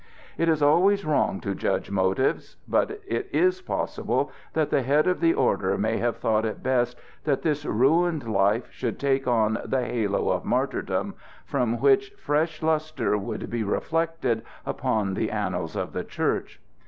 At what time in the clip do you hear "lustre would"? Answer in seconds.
12.63-13.47